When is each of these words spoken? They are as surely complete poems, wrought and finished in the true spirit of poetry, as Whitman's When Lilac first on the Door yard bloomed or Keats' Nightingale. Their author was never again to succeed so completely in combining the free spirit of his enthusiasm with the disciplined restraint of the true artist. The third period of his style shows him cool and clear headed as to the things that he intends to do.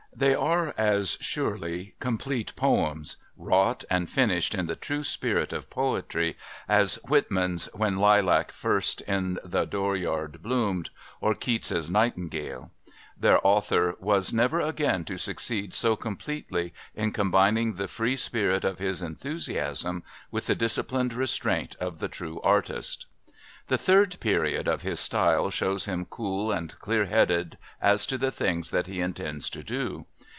They 0.13 0.35
are 0.35 0.73
as 0.77 1.17
surely 1.21 1.95
complete 2.01 2.53
poems, 2.57 3.15
wrought 3.37 3.85
and 3.89 4.09
finished 4.09 4.53
in 4.53 4.67
the 4.67 4.75
true 4.75 5.03
spirit 5.03 5.53
of 5.53 5.69
poetry, 5.69 6.35
as 6.67 6.95
Whitman's 7.07 7.69
When 7.73 7.95
Lilac 7.97 8.51
first 8.51 9.01
on 9.07 9.39
the 9.43 9.63
Door 9.65 9.95
yard 9.95 10.43
bloomed 10.43 10.89
or 11.21 11.33
Keats' 11.33 11.89
Nightingale. 11.89 12.71
Their 13.17 13.39
author 13.47 13.95
was 14.01 14.33
never 14.33 14.59
again 14.59 15.05
to 15.05 15.17
succeed 15.17 15.73
so 15.73 15.95
completely 15.95 16.73
in 16.93 17.13
combining 17.13 17.73
the 17.73 17.87
free 17.87 18.17
spirit 18.17 18.65
of 18.65 18.79
his 18.79 19.01
enthusiasm 19.01 20.03
with 20.29 20.45
the 20.47 20.55
disciplined 20.55 21.13
restraint 21.13 21.75
of 21.79 21.99
the 21.99 22.09
true 22.09 22.41
artist. 22.43 23.05
The 23.67 23.77
third 23.77 24.19
period 24.19 24.67
of 24.67 24.81
his 24.81 24.99
style 24.99 25.49
shows 25.49 25.85
him 25.85 26.03
cool 26.05 26.51
and 26.51 26.77
clear 26.79 27.05
headed 27.05 27.57
as 27.79 28.05
to 28.07 28.17
the 28.17 28.31
things 28.31 28.71
that 28.71 28.87
he 28.87 28.99
intends 28.99 29.49
to 29.51 29.63
do. 29.63 30.07